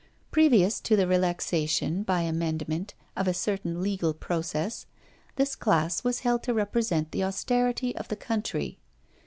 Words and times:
Previous 0.31 0.79
to 0.79 0.95
the 0.95 1.05
relaxation, 1.05 2.01
by 2.01 2.21
amendment, 2.21 2.95
of 3.15 3.27
a 3.27 3.35
certain 3.35 3.83
legal 3.83 4.15
process, 4.15 4.87
this 5.35 5.55
class 5.55 6.03
was 6.03 6.21
held 6.21 6.41
to 6.41 6.55
represent 6.55 7.11
the 7.11 7.23
austerity 7.23 7.95
of 7.95 8.07
the 8.07 8.15
country. 8.15 8.79